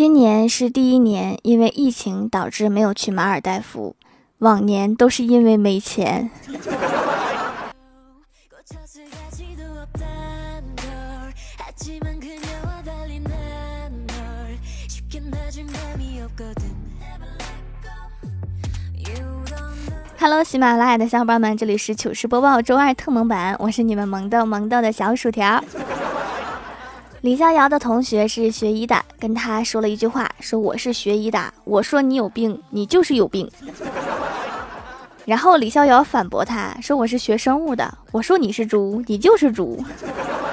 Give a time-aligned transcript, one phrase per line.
[0.00, 3.94] 今年是第一年，因为疫情导致没有去马尔代夫。
[4.38, 6.30] 往年都是因为没钱。
[20.16, 25.62] 哈喽喜马拉雅的小伙伴们，这里是糗事播报周二特萌版，我是你们萌豆萌豆的小薯条。
[27.22, 33.50] 李逍遥的同学是学医的，跟他说了一句话，说我是学医的，我说你有病，你就是有病。
[35.26, 39.84] 然后李逍遥反驳他说我是学生物的，我说你是猪，你就是猪。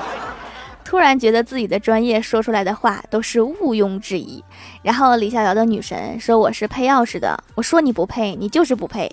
[0.84, 4.44] 突然觉得自己的专业说出来的话都是毋庸置疑。
[4.82, 9.10] 然后李逍遥的女神说我是配钥匙的，我说你不配，你就是不配。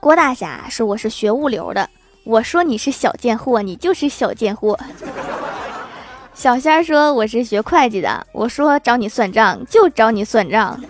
[0.00, 1.86] 郭大侠说我是学物流的。
[2.24, 4.78] 我说你是小贱货，你就是小贱货。
[6.34, 10.80] 小仙儿说我是学会计的，我说找你算账就找你算账。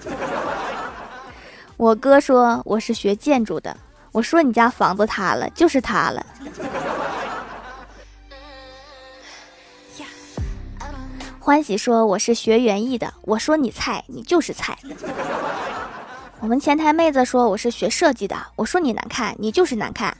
[1.76, 3.76] 我哥说我是学建筑的，
[4.12, 6.24] 我说你家房子塌了就是塌了。
[11.40, 14.78] 欢喜说我是学园艺的，我说你菜你就是菜。
[16.38, 20.16] 我们前台妹子说我是学设计的，我说你难看你就是难看。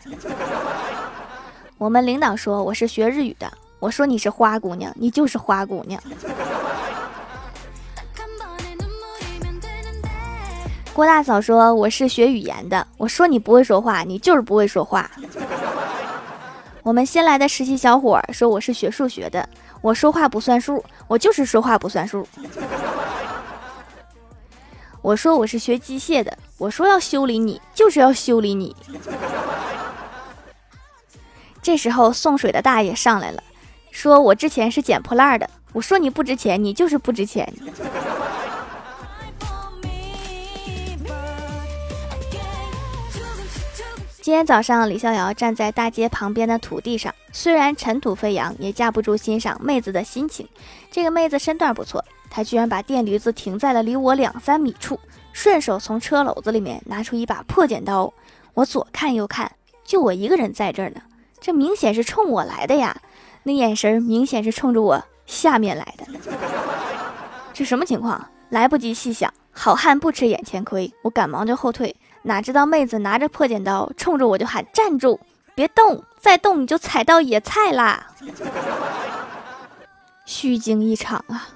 [1.83, 6.01] 我们领导说我是学日语的，我说你是花姑娘，你就是花姑娘。
[10.95, 15.11] 郭大嫂说我是学语言的，我说你不会说话，你就是不会说话。
[16.85, 19.49] 我们新来的实习小伙说我是学数学的，
[19.81, 22.25] 我说话不算数，我就是说话不算数。
[25.01, 28.77] 我说我是学机械的，我说要修理你，就是要修理你。
[31.63, 33.41] 这时候送水的大爷上来了，
[33.93, 35.49] 说我之前是捡破烂的。
[35.73, 37.51] 我说你不值钱，你就是不值钱。
[44.21, 50.49] 今天早上，李逍遥站在大街旁边的土地上，虽然尘土飞扬，也架不住欣赏妹子的心情。
[50.91, 54.99] 这个妹子身段不错，她居然把电驴子停在了离我两三米处，
[55.33, 58.13] 顺手从车篓子里面拿出一把破剪刀。
[58.55, 59.51] 我左看右看，
[59.85, 61.01] 就我一个人在这儿呢。
[61.43, 62.97] 这明显是冲我来的呀，
[63.43, 66.07] 那眼神明显是冲着我下面来的。
[67.53, 68.29] 这什么情况？
[68.49, 71.97] 来不及细想，好汉不吃眼前亏，我赶忙就后退。
[72.23, 75.19] 哪知道妹子拿着破剪刀冲着我就喊：“站住，
[75.57, 78.07] 别动，再动你就踩到野菜啦！”
[80.25, 81.49] 虚惊一场啊！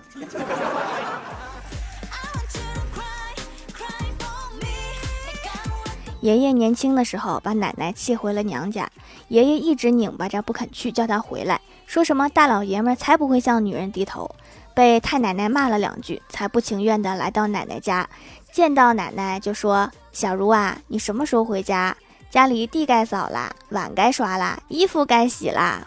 [6.27, 8.91] 爷爷年轻的时候把奶奶气回了娘家。
[9.29, 14.29] 爷爷一直拧巴着不肯去，叫他回来，说什么大老爷们儿才不会向女人低头，
[14.75, 18.09] 被太奶奶骂了两句，才不情愿的来到奶奶家，
[18.51, 21.97] 见到奶奶就说：“小茹啊，你什么时候回家？
[22.29, 25.87] 家里地该扫啦，碗该刷啦，衣服该洗啦。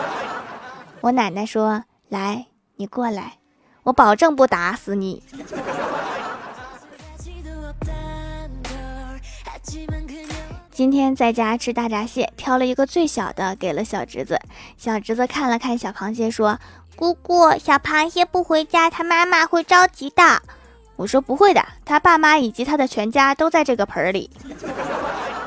[1.00, 2.44] ”我奶奶说：“来，
[2.76, 3.38] 你过来，
[3.84, 5.22] 我保证不打死你。”
[10.82, 14.36] 今天在家吃大闸蟹，挑了一个最小的给了小侄子。
[14.76, 16.58] 小侄子看了看小螃蟹，说
[16.98, 20.42] ：“姑姑，小螃蟹不回家，他妈妈会着急的。”
[20.98, 24.28] 我说：“不会的，他爸妈以及他的全家都在这个盆里。”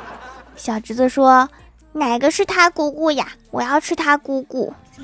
[0.56, 1.50] 小侄子说
[1.91, 3.28] ：“哪个是他姑姑呀？
[3.51, 4.74] 我要吃他姑姑。”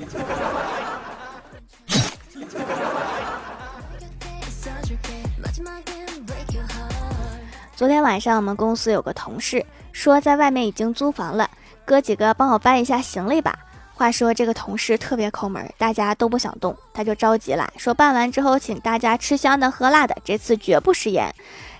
[7.76, 9.62] 昨天晚上我们公司有个同事。
[9.92, 11.48] 说在外面已经租房了，
[11.84, 13.56] 哥几个帮我搬一下行李吧。
[13.94, 21.32] 话说这个同事特别抠门，大家都不想动，他就着急了，说办完之后请大家吃香的喝辣的，这次绝不食言。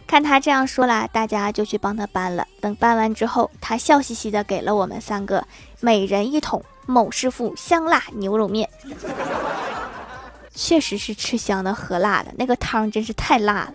[0.07, 2.47] 看他这样说了，大家就去帮他搬了。
[2.61, 5.45] 等搬完之后，他笑嘻嘻的给了我们三个
[5.81, 8.69] 每人一桶某师傅香辣牛肉面，
[10.55, 13.75] 确实是吃香的喝辣的，那个汤真是太辣了。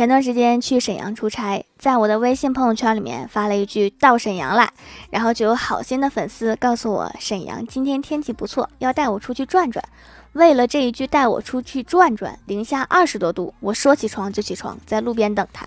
[0.00, 4.66] 前段时间去沈阳出差，在我的微信朋友圈里面发了一句“到沈阳了”，
[5.12, 9.84] 然后就有好心的粉丝告诉我，沈阳今天天气不错，要带我出去转转。
[10.32, 15.66] 为了这一句带我出去转转，零下二十多度，我说起床就起床，在路边等他。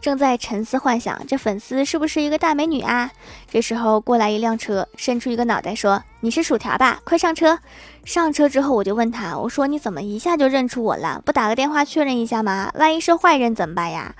[0.00, 3.10] 正在沉思幻想，这粉丝是不是一个大美女啊？
[3.48, 7.00] 这时候过来一辆车，伸出一个脑袋说：“你是薯条吧？
[7.04, 7.58] 快上车！”
[8.04, 11.22] 上车之后我就问他：“我说你怎么一下就认出我了？
[11.24, 12.72] 不打个电话确认一下吗？
[12.74, 14.14] 万一是坏人怎么办呀？”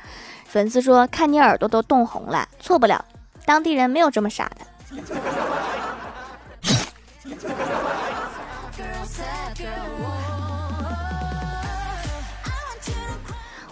[0.46, 3.04] 粉丝说：“看你耳朵都冻红了，错不了。”
[3.44, 4.66] 当地人没有这么傻的。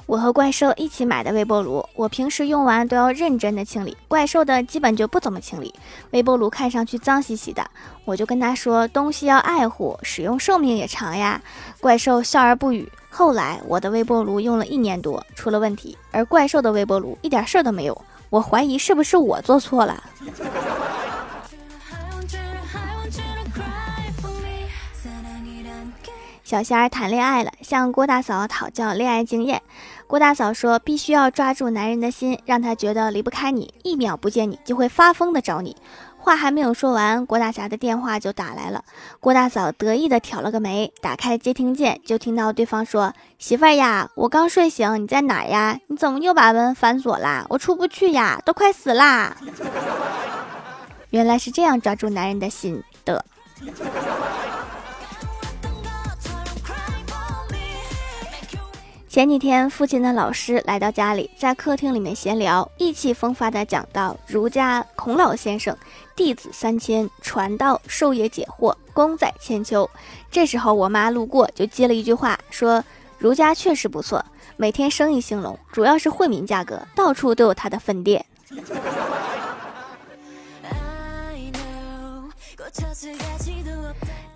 [0.08, 5.74] 我和怪兽一起买的微波炉，我平时用完都要认真的清理，怪兽的基本就不怎么清理。
[6.12, 7.62] 微波炉看上去脏兮兮的，
[8.06, 11.38] 我就跟他说东西要爱护，使用寿命也长呀。
[11.78, 12.90] 怪兽笑而不语。
[13.10, 18.04] 后来我的微波炉用了一年多，出了问题，而怪兽的微波炉一点事儿都没有。
[18.30, 20.02] 我怀疑是不是我做错了。
[26.44, 29.60] 小仙儿谈恋爱了，向郭大嫂讨教恋爱经验。
[30.06, 35.76] 郭大嫂说：“必须要抓住男人的心，让他觉得离不开你，一秒不见你就会发疯的找你。”
[36.16, 38.82] 话还没有说完，郭大侠的电话就打来了。
[39.20, 45.78] 郭大嫂得意的挑了个眉，打开接听键，就听到对方说：“媳妇儿呀，我刚睡醒，你在哪呀？
[45.88, 47.44] 你怎么又把门反锁啦？
[47.50, 49.36] 我出不去呀，都快死啦！”
[51.10, 53.24] 原来是这样抓住男人的心的。
[59.08, 65.74] 前几天，父亲的老师来到家里，在客厅里面闲聊，意气风发地讲到儒家孔老先生
[66.14, 69.88] 弟子三千，传道授业解惑，功在千秋。
[70.30, 72.84] 这时候，我妈路过就接了一句话，说
[73.16, 74.22] ：“儒家确实不错，
[74.58, 78.22] 每天生意兴隆，主要是惠民价格，到处都有他的分店。”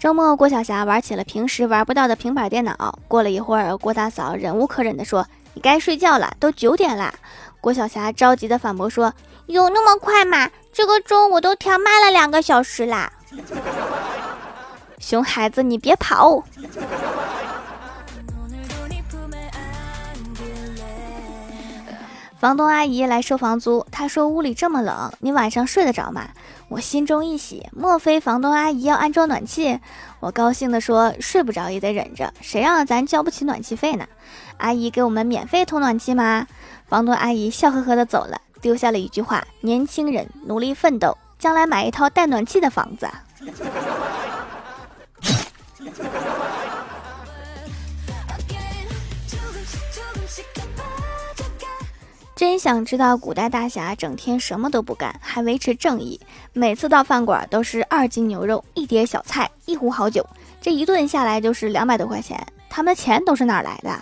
[0.02, 2.99] 周末，郭晓霞玩起了平时玩不到的平板电脑。
[3.06, 7.14] 过了一会儿，郭大嫂忍无可忍地说：“你该睡觉了，都九点了。”
[7.62, 9.14] 郭晓霞着急地反驳说
[9.46, 10.50] ：“有那么快吗？
[10.72, 13.12] 这个钟我都调慢了两个小时啦！”
[14.99, 16.43] 熊孩子，你别跑！
[22.40, 26.28] 房东阿姨来收房租，她说屋里这么冷，你晚上睡得着吗？
[26.72, 29.78] 我心中一喜，莫非房东阿姨要安装暖气？
[30.20, 34.06] 我高兴地说睡不着也得忍着，谁让咱交不起暖气费呢？
[34.56, 36.46] 阿姨给我们免费通暖气吗？
[36.86, 43.06] 房东阿姨笑呵呵地走了，丢下了一句话：年轻人努力奋斗，将来买一套带暖气的房子。
[52.42, 56.20] 真想知道古代大侠整天什么都不干，还维持正义。
[56.52, 60.26] 每次到饭馆都是二斤牛肉、一碟小菜、一壶好酒，
[60.60, 62.44] 这一顿下来就是两百多块钱。
[62.68, 63.96] 他们钱都是哪来的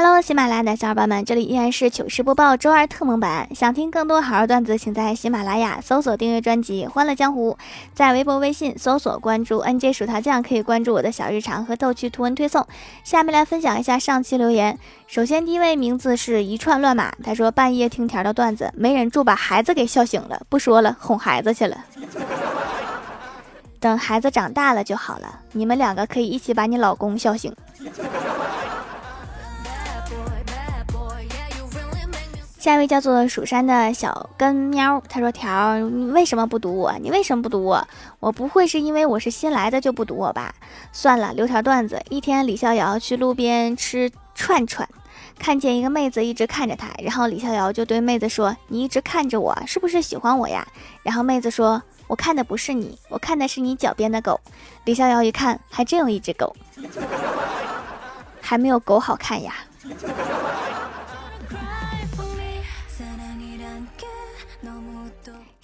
[0.00, 3.48] ？Hello，喜马拉雅的小伙伴们，这里依然是糗事播报周二特蒙版。
[3.52, 7.50] 想听更多好玩段子，请在喜马拉雅搜索订阅专辑《欢乐江湖》，
[7.94, 12.64] 在微博、微信搜索关注 NJ 薯条酱，可以关注我的小日常和逗趣图文推送。
[13.02, 14.78] 下面来分享一下上期留言。
[15.08, 21.76] 首先，第一位名字是一串乱码，他说半夜听条的段子，没忍住把孩子给笑醒了，不说了，哄孩子去了。
[23.80, 27.52] 等孩子长大了就好了，你们两个可以一起把你老公笑醒。
[32.68, 36.92] 下一位叫做蜀山的小根喵，他说：“条，你为什么不读我？
[37.00, 37.88] 你为什么不读我？
[38.20, 40.54] 我不会是因为我是新来的就不读我吧？
[40.92, 41.98] 算了，留条段子。
[42.10, 44.86] 一天，李逍遥去路边吃串串，
[45.38, 50.68] 看见一个妹子一直看着他，然后李逍遥就对妹子说：‘你一直看着我，是不是喜欢我呀？’
[51.02, 54.38] 然后妹子说：‘我看的不是你，我看的是你脚边的狗。’
[54.84, 56.54] 李逍遥一看，还真有一只狗，
[58.42, 59.54] 还没有狗好看呀。”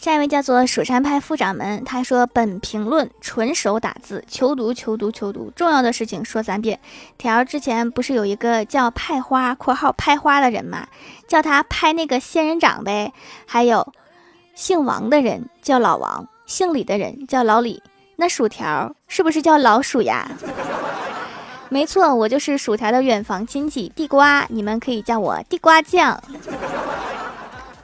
[0.04, 6.78] 下一位叫做蜀山派副掌门，他说：“本评论纯手打字，求读求读求读，重要的事情说三遍。”
[7.16, 10.88] 条之前不是有一个叫派花（括号拍花）的人吗？
[11.26, 13.14] 叫他拍那个仙人掌呗。
[13.46, 13.94] 还有
[14.54, 17.82] 姓王的人叫老王，姓李的人叫老李。
[18.16, 20.30] 那薯条是不是叫老鼠呀？
[21.70, 26.22] 没错，我就是薯条的远房亲戚地瓜，你们可以叫我地瓜酱。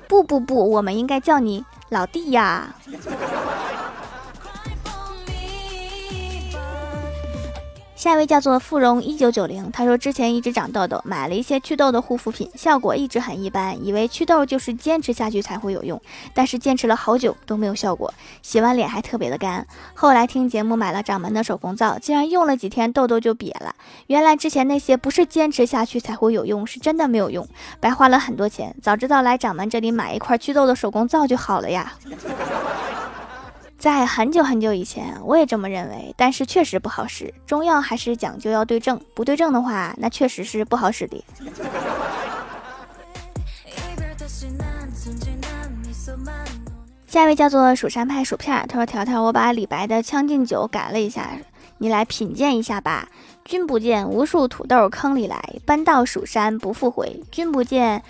[0.06, 1.64] 不不不，我们应该叫你。
[1.90, 2.74] 老弟呀。
[8.00, 16.00] 下一位叫做芙蓉一九九零，他说之前一直长痘痘，买了一些祛痘的护肤品，效果一直很一般，以为祛痘就是坚持下去才会有用，
[16.32, 19.66] 但是坚持了好久都没有效果，洗完脸还特别的干。
[19.92, 23.74] 后来听节目买了掌门的手工皂，竟然用了几天痘痘就瘪了。
[24.06, 27.46] 原来之前那些不是坚持下去才会有用，是真的没有用，
[27.80, 28.74] 白花了很多钱。
[28.80, 31.92] 早知道来掌门这里买一块祛痘的手工皂就好了呀。
[33.80, 37.32] 在很久很久以前，我也这么认为，但是确实不好使。
[37.46, 41.24] 中药还是讲究要对症，不对症的话，那确实是不好使的。
[47.06, 51.30] 下一位叫做蜀山派薯片，他说：“条条，我把李白的《将进酒》改了一下，
[51.78, 53.08] 你来品鉴一下吧。
[53.46, 57.24] 君不见，无数土豆坑里来，搬到蜀山不复回。
[57.32, 58.02] 君不见。”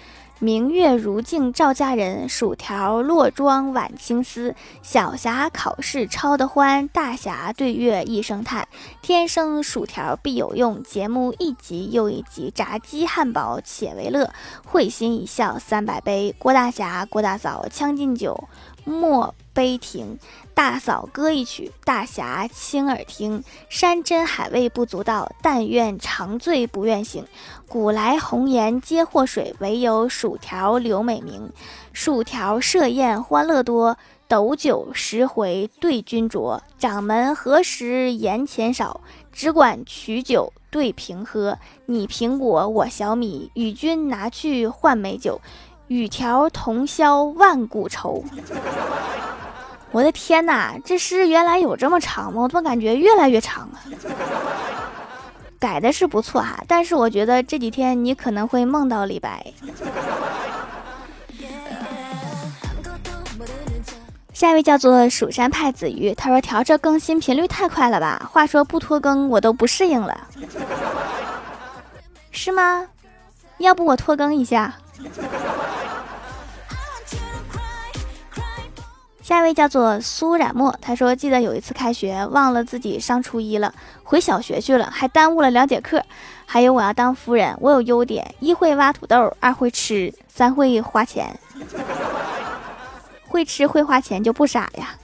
[0.42, 4.54] 明月如镜照佳人，薯条落妆挽青丝。
[4.82, 8.66] 小侠考试抄得欢，大侠对月一声叹。
[9.02, 14.32] 天生薯条必有用，节目一集又一集，炸鸡汉堡且为乐。
[14.64, 18.48] 会心一笑三百杯，郭大侠郭大嫂将进酒，
[18.90, 20.18] 莫悲停。
[20.52, 23.42] 大嫂歌一曲，大侠倾耳听。
[23.70, 27.24] 山珍海味不足道，但愿长醉不愿醒。
[27.66, 31.50] 古来红颜皆祸水，唯有薯条留美名。
[31.92, 33.96] 薯条设宴欢乐多，
[34.28, 36.60] 斗酒十回对君酌。
[36.76, 39.00] 掌门何时言钱少？
[39.32, 41.56] 只管取酒对瓶喝。
[41.86, 45.40] 你苹果我小米，与君拿去换美酒。
[45.90, 48.22] 与条同销万古愁。
[49.90, 52.42] 我的天哪，这诗原来有这么长吗？
[52.42, 53.80] 我怎么感觉越来越长了？
[55.58, 59.44] 改的是不错哈，但是我觉得这几天你可能会梦到李白。
[64.32, 68.30] 下一位叫做蜀山派子鱼，他说调这更新频率太快了吧？
[68.32, 70.28] 话说不拖更我都不适应了，
[72.30, 72.86] 是吗？
[73.58, 74.72] 要不我拖更一下？
[79.30, 83.72] 下一位叫做苏冉墨，他说：“记得有一次开学，忘了自己上初一了，
[84.02, 86.02] 回小学去了，还耽误了两节课。
[86.46, 91.38] 还有我要当夫人，我有优点：一会挖土豆，二会吃，三会花钱。
[93.28, 94.96] 会吃会花钱就不傻呀。”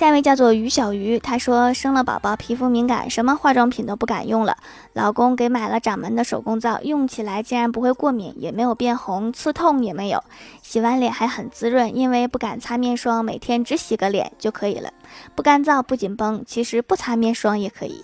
[0.00, 4.56] 下一位叫做于小鱼，她说生了宝宝，皮肤敏感，什么化妆品都不敢用了。
[4.94, 10.24] 老公给买了掌门的手工皂，用起来竟然不会过敏，也没有变红，刺痛也没有，
[10.62, 11.94] 洗完脸还很滋润。
[11.94, 14.90] 因为不敢擦面霜，每天只洗个脸就可以了，
[15.34, 16.42] 不干燥不紧绷。
[16.46, 18.02] 其实不擦面霜也可以。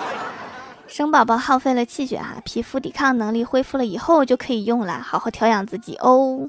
[0.86, 6.46] 生宝宝耗费了气血哈，皮肤抵抗能力恢复了以后就可以用了，好好调养自己哦。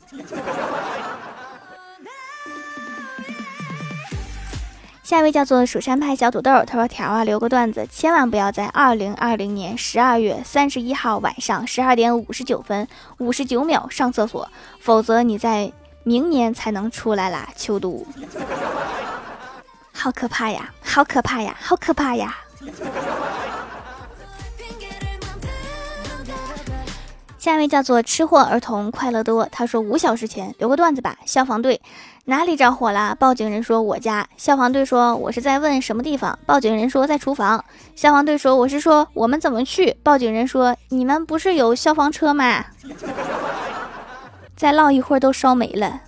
[5.07, 12.85] 下一位叫做蜀山派小土豆，他说：“条啊，留个段子，千万不要在二零二零年十二月三十一号晚上十二点五十九分
[13.19, 14.45] 五十九秒上厕所，
[14.81, 15.71] 否则你在
[16.03, 18.05] 明年才能出来啦。”秋都，
[19.93, 20.73] 好可怕呀！
[20.83, 21.55] 好可怕呀！
[21.57, 22.35] 好可怕呀！
[27.47, 31.79] 下一位叫做吃货儿童快乐多，他说：“五小时前留个段子吧，消防队。”
[32.27, 33.15] 哪里着火了？
[33.17, 34.27] 报警人说我家。
[34.35, 36.37] 消防队说我是在问什么地方。
[36.45, 37.63] 报警人说在厨房。
[37.95, 39.95] 消防队说我是说我们怎么去。
[40.03, 42.65] 报警人说你们不是有消防车吗？
[44.57, 46.01] 再唠一会儿都烧没了。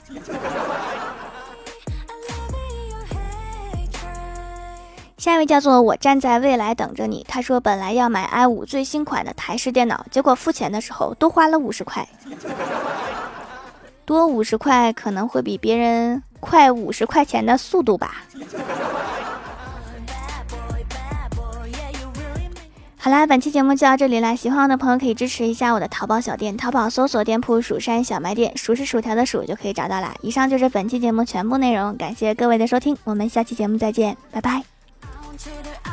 [5.19, 7.25] 下一位叫做我站在未来等着你。
[7.27, 12.07] 他说本来要买 i 五最新款的台式电脑，结果付钱的时候多花了五十块。
[14.05, 18.23] 多五十块可能会比别人快五十块钱的速度吧。
[22.97, 24.33] 好啦，本期节目就到这里啦！
[24.35, 30.13] 喜欢我的朋友可以支持一下我的淘宝小店，淘宝搜索店铺“蜀山小卖店”，数是薯条的数就可以找到啦。
[30.21, 34.78] 以上就是本期节目全部内容，感谢各位的收听，我们下期节目再见，拜拜。
[35.39, 35.88] traitor.